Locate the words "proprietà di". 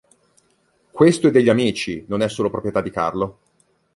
2.49-2.89